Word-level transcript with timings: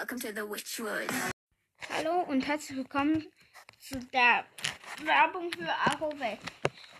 Welcome 0.00 0.20
to 0.20 0.32
the 0.32 0.48
Witchwood. 0.48 1.10
Hallo 1.90 2.22
und 2.22 2.46
herzlich 2.46 2.78
willkommen 2.78 3.30
zu 3.78 3.98
der 3.98 4.46
Werbung 5.04 5.52
für 5.52 5.68
Arovet. 5.68 6.38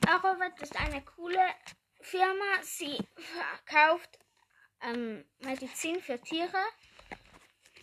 Arovet 0.07 0.61
ist 0.61 0.77
eine 0.77 1.01
coole 1.01 1.41
Firma. 2.03 2.45
Sie 2.61 2.99
verkauft 3.17 4.19
ähm, 4.83 5.25
Medizin 5.39 6.03
für 6.03 6.21
Tiere. 6.21 6.63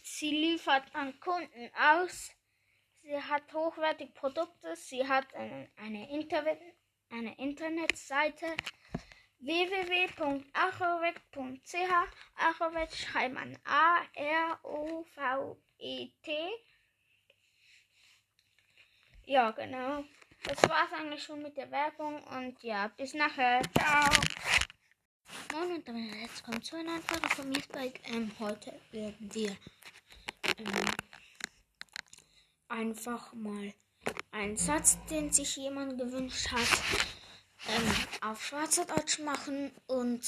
Sie 0.03 0.29
liefert 0.29 0.83
an 0.93 1.19
Kunden 1.19 1.71
aus. 1.73 2.29
Sie 3.01 3.19
hat 3.19 3.51
hochwertige 3.51 4.11
Produkte. 4.11 4.75
Sie 4.75 5.07
hat 5.07 5.33
eine, 5.33 5.67
eine, 5.77 6.11
Internet, 6.11 6.59
eine 7.09 7.35
Internetseite 7.39 8.45
www.arovet.ch. 9.39 10.53
Arovet 12.35 12.95
schreibt 12.95 13.33
man 13.35 13.57
A-R-O-V-E-T. 13.65 14.57
Ja, 19.25 19.51
genau. 19.51 20.03
Das 20.43 20.63
war's 20.69 20.93
eigentlich 20.93 21.23
schon 21.23 21.41
mit 21.41 21.57
der 21.57 21.69
Werbung 21.71 22.23
und 22.23 22.63
ja, 22.63 22.87
bis 22.87 23.13
nachher. 23.13 23.61
Ciao. 23.77 24.09
Moin 25.51 25.73
und 25.73 25.87
damit 25.87 26.15
jetzt 26.15 26.43
kommt 26.43 26.65
zu 26.65 26.77
einer 26.77 26.99
Folge 27.01 27.29
von 27.29 27.49
mir 27.49 27.61
Spike. 27.61 27.99
Ähm, 28.05 28.31
heute 28.39 28.79
werden 28.91 29.33
wir 29.33 29.49
ähm, 30.57 30.85
einfach 32.69 33.33
mal 33.33 33.73
einen 34.31 34.55
Satz, 34.55 34.97
den 35.09 35.31
sich 35.31 35.55
jemand 35.57 35.97
gewünscht 35.97 36.51
hat, 36.51 36.83
ähm, 37.67 38.29
auf 38.29 38.45
Schweizerdeutsch 38.45 39.19
machen 39.19 39.71
und 39.87 40.23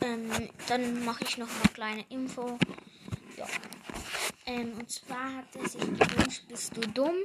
ähm, 0.00 0.50
dann 0.68 1.04
mache 1.04 1.24
ich 1.24 1.38
noch 1.38 1.48
eine 1.48 1.72
kleine 1.72 2.06
Info. 2.08 2.58
Ja. 3.36 3.46
Ähm, 4.46 4.78
und 4.78 4.90
zwar 4.90 5.36
hat 5.36 5.56
er 5.56 5.68
sich 5.68 5.80
gewünscht, 5.80 6.44
bist 6.48 6.76
du 6.76 6.80
dumm? 6.82 7.16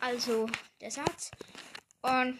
Also 0.00 0.48
der 0.80 0.90
Satz. 0.90 1.30
Und 2.02 2.38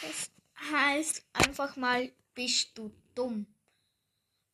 das 0.00 0.30
heißt 0.72 1.24
einfach 1.32 1.76
mal, 1.76 2.10
bist 2.34 2.76
du 2.78 2.90
dumm? 3.14 3.46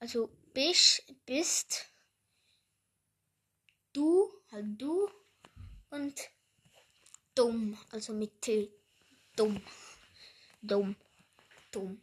Also 0.01 0.29
bist, 0.53 1.05
bist 1.25 1.87
du, 3.93 4.31
halt 4.51 4.81
du 4.81 5.09
und 5.91 6.31
dumm, 7.35 7.79
also 7.91 8.13
mit 8.13 8.43
T. 8.43 8.73
Dumm. 9.39 9.63
Dumm. 10.61 10.97
Dumm. 11.71 12.01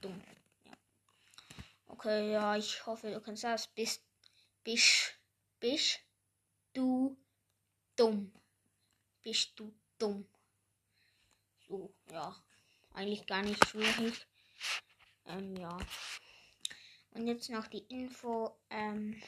Dumm. 0.00 0.20
Ja. 0.64 0.72
Okay, 1.86 2.32
ja, 2.32 2.56
ich 2.56 2.84
hoffe, 2.86 3.12
du 3.12 3.20
kannst 3.20 3.44
das. 3.44 3.68
Bist, 3.68 4.02
bist, 4.64 5.14
bist 5.60 6.00
du 6.72 7.16
dumm? 7.94 8.32
Bist 9.22 9.52
du 9.60 9.72
dumm? 9.96 10.26
So, 11.68 11.94
ja. 12.10 12.34
Eigentlich 12.94 13.26
gar 13.26 13.42
nicht 13.42 13.64
schwierig. 13.68 14.26
Ähm, 15.26 15.54
ja. 15.54 15.78
Und 17.12 17.28
jetzt 17.28 17.48
noch 17.48 17.68
die 17.68 17.86
Info. 17.86 18.58
Ähm, 18.70 19.22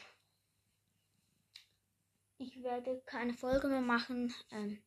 ich 2.38 2.60
werde 2.64 3.00
keine 3.06 3.32
Folge 3.32 3.68
mehr 3.68 3.80
machen. 3.80 4.34
Ähm, 4.50 4.82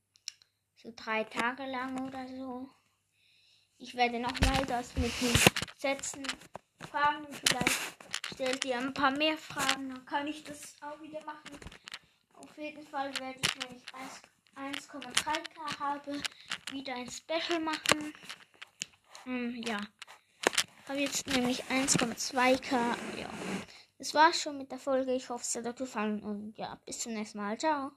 so 0.81 0.93
drei 0.95 1.23
Tage 1.25 1.65
lang 1.65 2.07
oder 2.07 2.27
so. 2.27 2.69
Ich 3.77 3.95
werde 3.95 4.19
nochmal 4.19 4.65
das 4.65 4.95
mit 4.95 5.11
den 5.21 5.33
Sätzen 5.77 6.25
fragen. 6.89 7.27
Vielleicht 7.31 7.79
stellt 8.33 8.65
ihr 8.65 8.77
ein 8.77 8.93
paar 8.93 9.11
mehr 9.11 9.37
Fragen, 9.37 9.89
dann 9.89 10.05
kann 10.05 10.27
ich 10.27 10.43
das 10.43 10.75
auch 10.81 11.01
wieder 11.01 11.23
machen. 11.25 11.59
Auf 12.33 12.57
jeden 12.57 12.85
Fall 12.87 13.13
werde 13.19 13.39
ich, 13.41 13.63
wenn 13.63 13.75
ich 13.75 13.83
1,3k 14.55 15.79
habe, 15.79 16.21
wieder 16.71 16.95
ein 16.95 17.09
Special 17.09 17.59
machen. 17.59 18.13
Hm, 19.23 19.61
ja. 19.65 19.79
Habe 20.87 20.99
jetzt 20.99 21.27
nämlich 21.27 21.63
1,2k. 21.65 22.71
Ja. 23.17 23.29
Das 23.97 24.13
war's 24.13 24.41
schon 24.41 24.57
mit 24.57 24.71
der 24.71 24.79
Folge. 24.79 25.13
Ich 25.13 25.29
hoffe, 25.29 25.43
es 25.43 25.55
hat 25.55 25.65
euch 25.65 25.75
gefallen 25.75 26.23
und 26.23 26.57
ja, 26.57 26.79
bis 26.85 26.99
zum 26.99 27.13
nächsten 27.13 27.37
Mal. 27.37 27.57
Ciao. 27.57 27.91